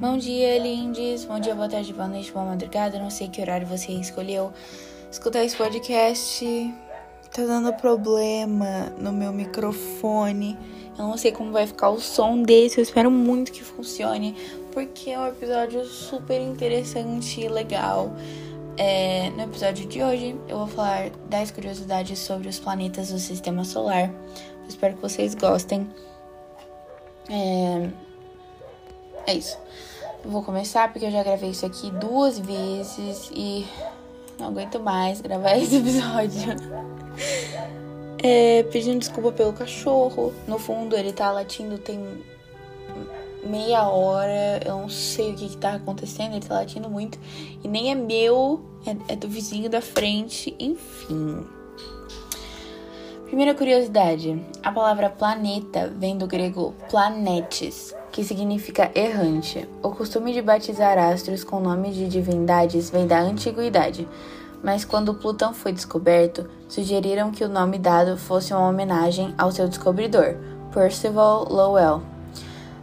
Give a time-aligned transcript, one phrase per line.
[0.00, 1.26] Bom dia, lindes.
[1.26, 2.98] Bom dia, boa tarde, boa noite, boa madrugada.
[2.98, 4.50] Não sei que horário você escolheu
[5.12, 6.74] escutar esse podcast.
[7.30, 10.56] Tá dando problema no meu microfone.
[10.98, 12.78] Eu não sei como vai ficar o som desse.
[12.78, 14.34] Eu espero muito que funcione,
[14.72, 18.10] porque é um episódio super interessante e legal.
[18.78, 23.64] É, no episódio de hoje, eu vou falar 10 curiosidades sobre os planetas do sistema
[23.64, 24.08] solar.
[24.62, 25.86] Eu espero que vocês gostem.
[27.28, 27.90] É,
[29.26, 29.58] é isso.
[30.24, 33.66] Vou começar porque eu já gravei isso aqui duas vezes e
[34.38, 36.56] não aguento mais gravar esse episódio.
[38.22, 40.32] É, pedindo desculpa pelo cachorro.
[40.46, 42.22] No fundo, ele tá latindo tem
[43.44, 44.60] meia hora.
[44.64, 46.32] Eu não sei o que, que tá acontecendo.
[46.32, 47.18] Ele tá latindo muito.
[47.64, 50.54] E nem é meu, é, é do vizinho da frente.
[50.58, 51.46] Enfim.
[53.24, 59.68] Primeira curiosidade: a palavra planeta vem do grego planetes, que significa errante.
[59.82, 64.08] O costume de batizar astros com nomes de divindades vem da antiguidade,
[64.62, 69.68] mas quando Plutão foi descoberto, sugeriram que o nome dado fosse uma homenagem ao seu
[69.68, 70.36] descobridor,
[70.72, 72.02] Percival Lowell.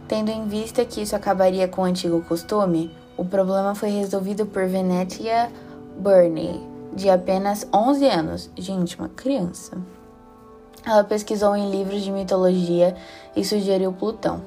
[0.08, 4.66] Tendo em vista que isso acabaria com o antigo costume, o problema foi resolvido por
[4.66, 5.50] Venetia
[5.98, 6.60] Burney,
[6.94, 8.50] de apenas 11 anos.
[8.56, 9.76] Gente, uma criança.
[10.84, 12.96] Ela pesquisou em livros de mitologia
[13.36, 14.40] e sugeriu Plutão.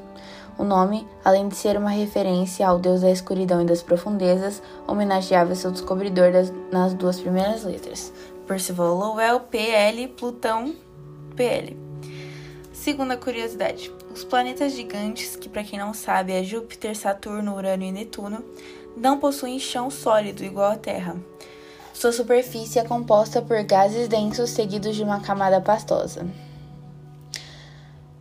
[0.61, 5.55] O nome, além de ser uma referência ao deus da escuridão e das profundezas, homenageava
[5.55, 8.13] seu descobridor das, nas duas primeiras letras.
[8.45, 10.75] Percival Lowell, PL, Plutão,
[11.35, 11.75] PL.
[12.71, 17.91] Segunda curiosidade: os planetas gigantes, que para quem não sabe é Júpiter, Saturno, Urano e
[17.91, 18.43] Netuno,
[18.95, 21.15] não possuem chão sólido igual à Terra.
[21.91, 26.23] Sua superfície é composta por gases densos seguidos de uma camada pastosa.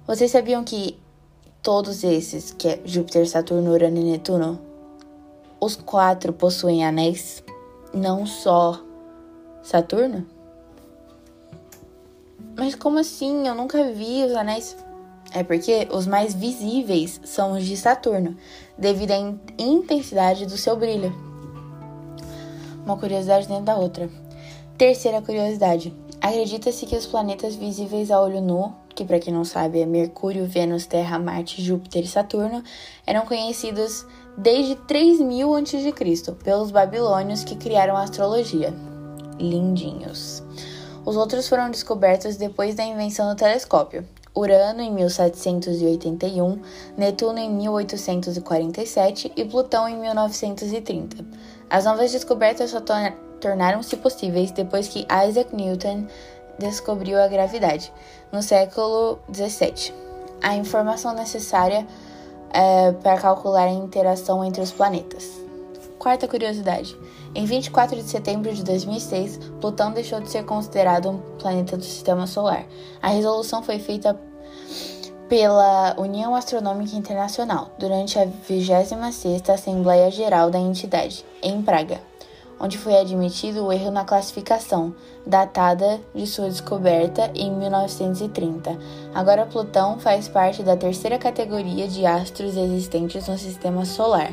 [0.06, 0.98] Vocês sabiam que
[1.62, 4.60] todos esses, que é Júpiter, Saturno, Urano e Netuno,
[5.60, 7.42] os quatro possuem anéis,
[7.92, 8.80] não só
[9.62, 10.26] Saturno?
[12.56, 13.46] Mas como assim?
[13.46, 14.76] Eu nunca vi os anéis.
[15.32, 18.36] É porque os mais visíveis são os de Saturno,
[18.76, 21.30] devido à intensidade do seu brilho
[22.84, 24.10] uma curiosidade dentro da outra.
[24.76, 29.80] Terceira curiosidade: acredita-se que os planetas visíveis a olho nu, que para quem não sabe
[29.80, 32.62] é Mercúrio, Vênus, Terra, Marte, Júpiter e Saturno,
[33.06, 34.06] eram conhecidos
[34.36, 36.32] desde 3000 a.C.
[36.44, 38.74] pelos babilônios que criaram a astrologia.
[39.38, 40.42] Lindinhos.
[41.02, 44.06] Os outros foram descobertos depois da invenção do telescópio.
[44.36, 46.60] Urano em 1781,
[46.94, 51.24] Netuno em 1847 e Plutão em 1930.
[51.70, 52.82] As novas descobertas só
[53.40, 56.06] tornaram-se possíveis depois que Isaac Newton
[56.60, 57.92] descobriu a gravidade,
[58.30, 59.92] no século 17.
[60.42, 61.86] A informação necessária
[62.52, 65.28] é, para calcular a interação entre os planetas.
[65.98, 66.96] Quarta curiosidade:
[67.34, 72.26] em 24 de setembro de 2006, Plutão deixou de ser considerado um planeta do sistema
[72.26, 72.64] solar.
[73.02, 74.18] A resolução foi feita
[75.28, 82.00] pela União Astronômica Internacional durante a 26ª Assembleia Geral da entidade, em Praga,
[82.60, 84.94] onde foi admitido o erro na classificação,
[85.26, 88.78] datada de sua descoberta em 1930.
[89.14, 94.32] Agora Plutão faz parte da terceira categoria de astros existentes no sistema solar,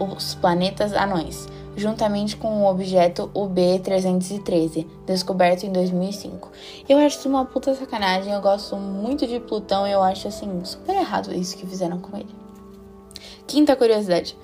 [0.00, 6.50] os planetas anões juntamente com o objeto UB313, descoberto em 2005.
[6.88, 10.64] Eu acho isso uma puta sacanagem, eu gosto muito de Plutão e eu acho assim
[10.64, 12.34] super errado isso que fizeram com ele.
[13.46, 14.36] Quinta curiosidade.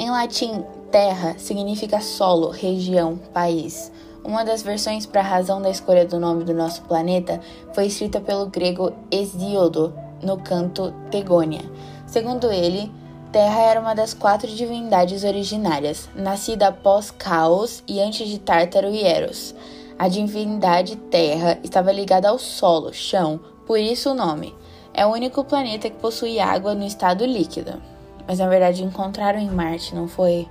[0.00, 3.90] Em latim, terra significa solo, região, país.
[4.24, 7.40] Uma das versões para a razão da escolha do nome do nosso planeta
[7.74, 9.92] foi escrita pelo grego Hesíodo
[10.22, 11.62] no canto Tegônia.
[12.06, 12.92] Segundo ele,
[13.32, 19.02] Terra era uma das quatro divindades originárias, nascida após Caos e antes de Tártaro e
[19.02, 19.52] Eros.
[19.98, 24.54] A divindade Terra estava ligada ao solo, chão, por isso o nome.
[24.94, 27.97] É o único planeta que possui água no estado líquido.
[28.28, 30.46] Mas na verdade encontraram em Marte, não foi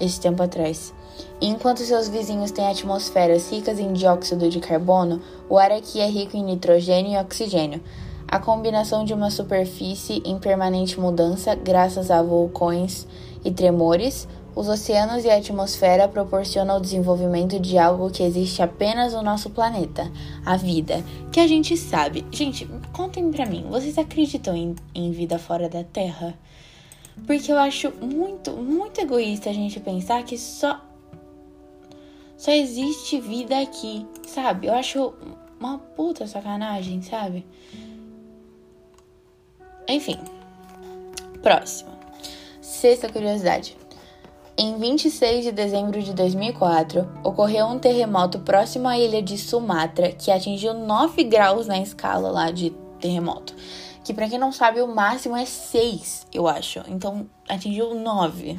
[0.00, 0.94] esse tempo atrás.
[1.40, 6.36] Enquanto seus vizinhos têm atmosferas ricas em dióxido de carbono, o ar aqui é rico
[6.36, 7.82] em nitrogênio e oxigênio,
[8.26, 13.06] a combinação de uma superfície em permanente mudança, graças a vulcões
[13.44, 14.26] e tremores,
[14.56, 19.50] os oceanos e a atmosfera proporcionam o desenvolvimento de algo que existe apenas no nosso
[19.50, 20.10] planeta,
[20.46, 21.02] a vida,
[21.32, 22.24] que a gente sabe.
[22.30, 26.34] Gente, contem pra mim, vocês acreditam em, em vida fora da Terra?
[27.26, 30.80] Porque eu acho muito, muito egoísta a gente pensar que só
[32.36, 34.66] só existe vida aqui, sabe?
[34.66, 35.14] Eu acho
[35.58, 37.46] uma puta sacanagem, sabe?
[39.88, 40.18] Enfim.
[41.42, 41.90] Próximo.
[42.60, 43.76] Sexta curiosidade.
[44.56, 50.30] Em 26 de dezembro de 2004, ocorreu um terremoto próximo à ilha de Sumatra que
[50.30, 52.70] atingiu 9 graus na escala lá de
[53.00, 53.54] terremoto.
[54.04, 56.80] Que para quem não sabe, o máximo é 6, eu acho.
[56.86, 58.58] Então atingiu 9.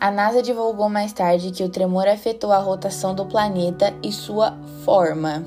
[0.00, 4.56] A NASA divulgou mais tarde que o tremor afetou a rotação do planeta e sua
[4.84, 5.44] forma.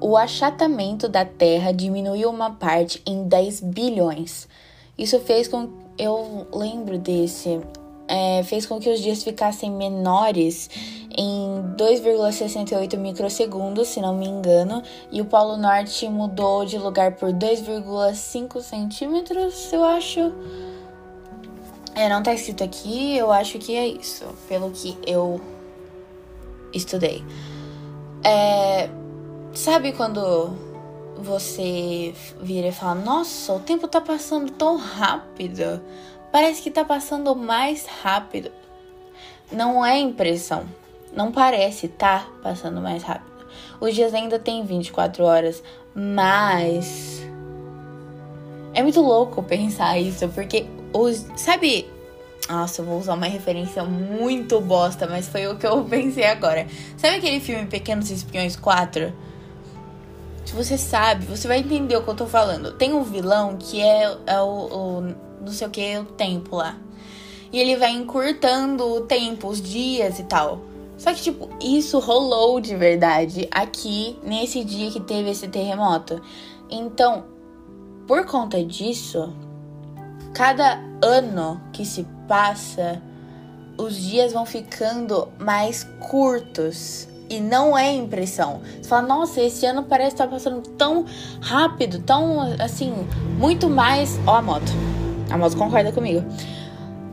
[0.00, 4.46] O achatamento da Terra diminuiu uma parte em 10 bilhões.
[4.96, 7.60] Isso fez com eu lembro desse
[8.08, 10.68] é, fez com que os dias ficassem menores
[11.16, 17.32] em 2,68 microsegundos, se não me engano, e o Polo Norte mudou de lugar por
[17.32, 20.32] 2,5 centímetros, eu acho.
[21.94, 25.40] É, não tá escrito aqui, eu acho que é isso, pelo que eu
[26.74, 27.24] estudei.
[28.22, 28.90] É,
[29.54, 30.50] sabe quando
[31.16, 35.80] você vira e fala: Nossa, o tempo tá passando tão rápido,
[36.32, 38.50] parece que tá passando mais rápido.
[39.50, 40.66] Não é impressão,
[41.14, 43.36] não parece tá passando mais rápido.
[43.80, 45.62] Os dias ainda têm 24 horas,
[45.94, 47.24] mas.
[48.74, 51.26] É muito louco pensar isso, porque os.
[51.36, 51.88] Sabe.
[52.48, 56.66] Nossa, eu vou usar uma referência muito bosta, mas foi o que eu pensei agora.
[56.96, 59.12] Sabe aquele filme Pequenos Espiões 4?
[60.44, 62.72] Se você sabe, você vai entender o que eu tô falando.
[62.72, 65.14] Tem um vilão que é, é o, o
[65.46, 66.76] não sei o que, o tempo lá.
[67.52, 70.60] E ele vai encurtando o tempo, os dias e tal.
[70.98, 76.20] Só que, tipo, isso rolou de verdade aqui nesse dia que teve esse terremoto.
[76.70, 77.24] Então,
[78.06, 79.32] por conta disso,
[80.34, 83.00] cada ano que se passa,
[83.78, 87.08] os dias vão ficando mais curtos.
[87.28, 88.60] E não é impressão.
[88.80, 91.04] Você fala, nossa, esse ano parece estar passando tão
[91.40, 92.92] rápido, tão assim,
[93.36, 94.16] muito mais.
[94.26, 94.95] Ó, a moto.
[95.30, 96.24] A moto concorda comigo.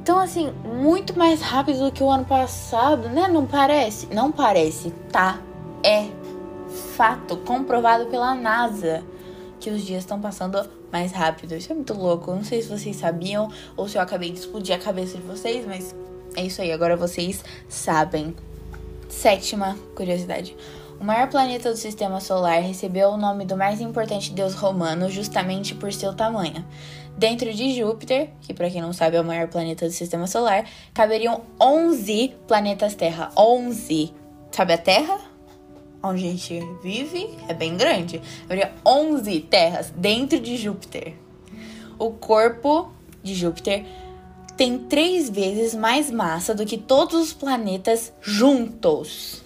[0.02, 3.28] Então, assim, muito mais rápido do que o ano passado, né?
[3.28, 4.08] Não parece?
[4.14, 5.40] Não parece, tá?
[5.82, 6.08] É
[6.96, 9.04] fato comprovado pela NASA
[9.60, 11.56] que os dias estão passando mais rápido.
[11.56, 12.32] Isso é muito louco.
[12.32, 15.66] não sei se vocês sabiam ou se eu acabei de explodir a cabeça de vocês,
[15.66, 15.96] mas
[16.36, 16.72] é isso aí.
[16.72, 18.36] Agora vocês sabem.
[19.14, 20.54] Sétima curiosidade.
[21.00, 25.74] O maior planeta do sistema solar recebeu o nome do mais importante deus romano justamente
[25.74, 26.66] por seu tamanho.
[27.18, 30.66] Dentro de Júpiter, que para quem não sabe é o maior planeta do sistema solar,
[30.94, 33.32] caberiam 11 planetas Terra.
[33.38, 34.12] 11.
[34.52, 35.22] Sabe a Terra?
[36.02, 38.20] Onde a gente vive é bem grande.
[38.44, 41.14] Haveria 11 terras dentro de Júpiter.
[41.98, 43.86] O corpo de Júpiter
[44.64, 49.44] tem três vezes mais massa do que todos os planetas juntos.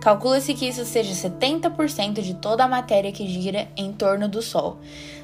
[0.00, 4.78] Calcula-se que isso seja 70% de toda a matéria que gira em torno do Sol.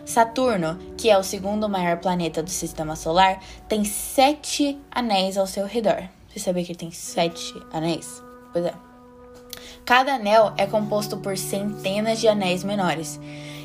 [0.04, 5.64] Saturno, que é o segundo maior planeta do sistema solar, tem sete anéis ao seu
[5.64, 6.08] redor.
[6.28, 8.20] Você sabia que ele tem sete anéis?
[8.52, 8.74] Pois é.
[9.84, 13.20] Cada anel é composto por centenas de anéis menores.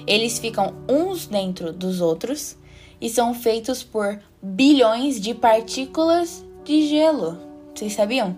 [0.06, 2.56] Eles ficam uns dentro dos outros
[3.02, 7.38] e são feitos por bilhões de partículas de gelo.
[7.74, 8.38] Vocês sabiam?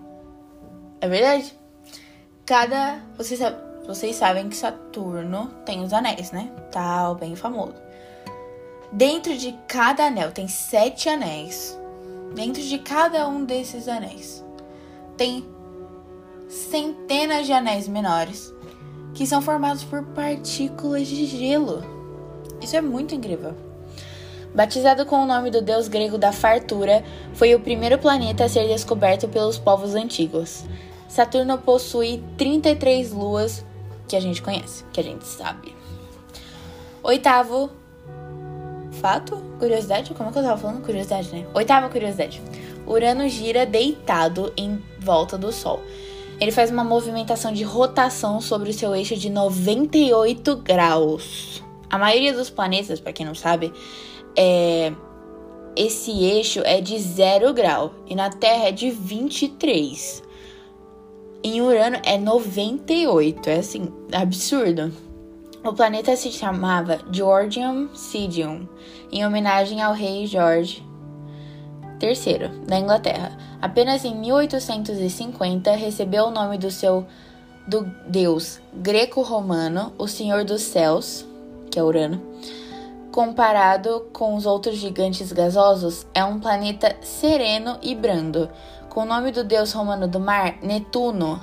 [1.00, 1.52] É verdade.
[2.46, 3.00] Cada.
[3.16, 3.40] Vocês,
[3.86, 6.50] vocês sabem que Saturno tem os anéis, né?
[6.70, 7.74] Tal, bem famoso.
[8.92, 11.78] Dentro de cada anel tem sete anéis.
[12.34, 14.42] Dentro de cada um desses anéis
[15.16, 15.44] tem
[16.48, 18.52] centenas de anéis menores
[19.14, 21.82] que são formados por partículas de gelo.
[22.60, 23.54] Isso é muito incrível.
[24.54, 28.68] Batizado com o nome do deus grego da fartura, foi o primeiro planeta a ser
[28.68, 30.64] descoberto pelos povos antigos.
[31.08, 33.64] Saturno possui 33 luas
[34.06, 35.74] que a gente conhece, que a gente sabe.
[37.02, 37.70] Oitavo
[39.02, 40.84] fato, curiosidade, como é que eu tava falando?
[40.84, 41.44] Curiosidade, né?
[41.52, 42.40] Oitava curiosidade.
[42.86, 45.82] Urano gira deitado em volta do Sol.
[46.38, 51.62] Ele faz uma movimentação de rotação sobre o seu eixo de 98 graus.
[51.90, 53.72] A maioria dos planetas, para quem não sabe,
[54.36, 54.92] é,
[55.76, 60.22] esse eixo é de 0 grau e na Terra é de 23.
[61.44, 64.92] Em Urano é 98, é assim, absurdo.
[65.64, 68.68] O planeta se chamava Georgium Sidium,
[69.10, 70.84] em homenagem ao rei George
[72.00, 73.36] III da Inglaterra.
[73.60, 77.06] Apenas em 1850 recebeu o nome do seu
[77.66, 81.24] do deus greco-romano, o Senhor dos Céus,
[81.70, 82.20] que é Urano
[83.12, 88.48] comparado com os outros gigantes gasosos, é um planeta sereno e brando.
[88.88, 91.40] Com o nome do deus romano do mar, Netuno,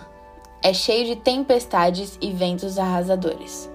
[0.64, 3.70] é cheio de tempestades e ventos arrasadores.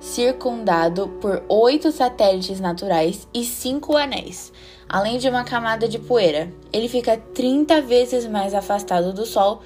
[0.00, 4.52] circundado por oito satélites naturais e cinco anéis,
[4.86, 6.52] além de uma camada de poeira.
[6.70, 9.62] Ele fica 30 vezes mais afastado do Sol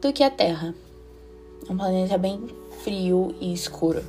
[0.00, 0.72] do que a Terra.
[1.68, 2.46] Um planeta bem
[2.84, 4.04] frio e escuro.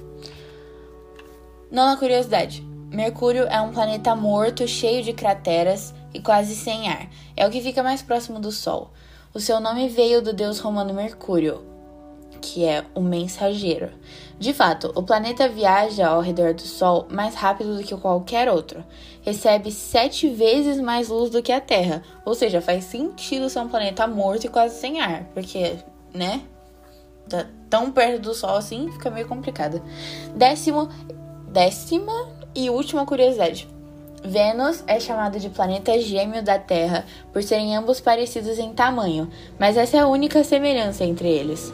[1.72, 2.64] Nona curiosidade:
[2.94, 7.08] Mercúrio é um planeta morto, cheio de crateras e quase sem ar.
[7.36, 8.92] É o que fica mais próximo do Sol.
[9.34, 11.66] O seu nome veio do deus romano Mercúrio,
[12.40, 13.90] que é o mensageiro.
[14.38, 18.86] De fato, o planeta viaja ao redor do Sol mais rápido do que qualquer outro.
[19.24, 22.04] Recebe sete vezes mais luz do que a Terra.
[22.24, 25.24] Ou seja, faz sentido ser um planeta morto e quase sem ar.
[25.34, 25.78] Porque,
[26.14, 26.44] né?
[27.28, 29.82] Tá tão perto do Sol assim, fica meio complicado.
[30.36, 30.90] Décimo,
[31.48, 33.68] décima e última curiosidade.
[34.24, 39.30] Vênus é chamado de planeta gêmeo da Terra por serem ambos parecidos em tamanho,
[39.60, 41.74] mas essa é a única semelhança entre eles.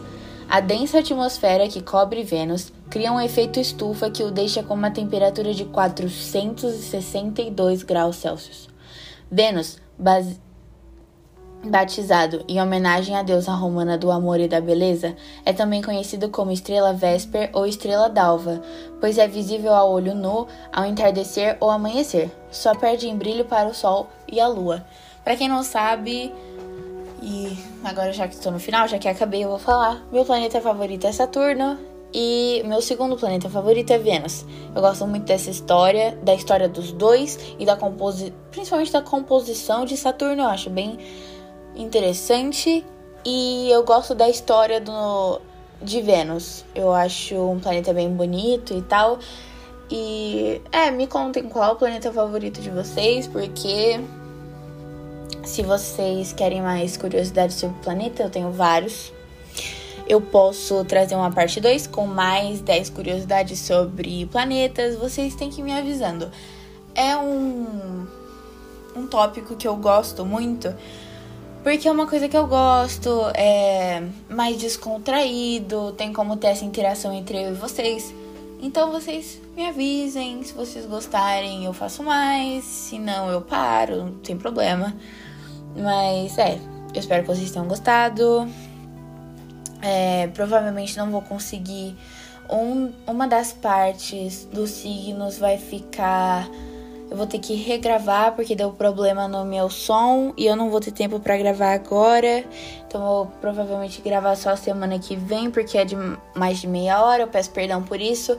[0.50, 4.90] A densa atmosfera que cobre Vênus cria um efeito estufa que o deixa com uma
[4.90, 8.68] temperatura de 462 graus Celsius.
[9.32, 10.42] Vênus, base
[11.64, 16.52] batizado em homenagem à deusa romana do amor e da beleza, é também conhecido como
[16.52, 18.62] estrela Vésper ou estrela d'alva,
[19.00, 22.32] pois é visível ao olho nu ao entardecer ou amanhecer.
[22.50, 24.86] Só perde em brilho para o sol e a lua.
[25.24, 26.34] Para quem não sabe,
[27.22, 30.02] e agora já que estou no final, já que acabei, eu vou falar.
[30.12, 31.78] Meu planeta favorito é Saturno
[32.14, 34.46] e meu segundo planeta favorito é Vênus.
[34.74, 39.86] Eu gosto muito dessa história, da história dos dois e da composição, principalmente da composição
[39.86, 40.98] de Saturno, eu acho bem
[41.76, 42.86] interessante
[43.26, 45.42] e eu gosto da história do,
[45.82, 46.66] de Vênus.
[46.74, 49.20] Eu acho um planeta bem bonito e tal.
[49.92, 54.00] E é, me contem qual o planeta favorito de vocês, porque
[55.44, 59.12] se vocês querem mais curiosidades sobre o planeta, eu tenho vários.
[60.08, 64.96] Eu posso trazer uma parte 2 com mais 10 curiosidades sobre planetas.
[64.96, 66.32] Vocês têm que ir me avisando.
[66.96, 68.08] É um,
[68.96, 70.74] um tópico que eu gosto muito
[71.64, 77.14] porque é uma coisa que eu gosto, é mais descontraído, tem como ter essa interação
[77.14, 78.14] entre eu e vocês.
[78.62, 84.14] Então vocês me avisem, se vocês gostarem eu faço mais, se não eu paro, não
[84.20, 84.96] tem problema.
[85.76, 86.60] Mas é,
[86.94, 88.48] eu espero que vocês tenham gostado.
[89.82, 91.96] É, provavelmente não vou conseguir.
[92.50, 96.50] Um, uma das partes dos signos vai ficar
[97.10, 100.80] eu vou ter que regravar porque deu problema no meu som e eu não vou
[100.80, 102.46] ter tempo para gravar agora.
[102.88, 105.96] Então vou provavelmente gravar só semana que vem porque é de
[106.36, 107.24] mais de meia hora.
[107.24, 108.38] Eu peço perdão por isso.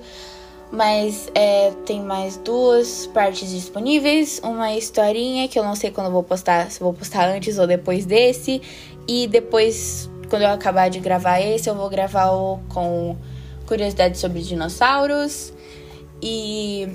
[0.70, 4.40] Mas é, tem mais duas partes disponíveis.
[4.44, 8.06] Uma historinha que eu não sei quando vou postar, se vou postar antes ou depois
[8.06, 8.62] desse.
[9.08, 13.16] E depois, quando eu acabar de gravar esse, eu vou gravar o com
[13.66, 15.52] curiosidades sobre dinossauros.
[16.22, 16.88] E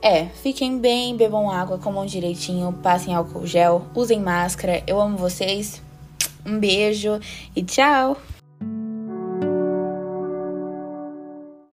[0.00, 4.82] é, fiquem bem, bebam água, comam direitinho, passem álcool gel, usem máscara.
[4.86, 5.82] Eu amo vocês.
[6.46, 7.20] Um beijo
[7.54, 8.16] e tchau!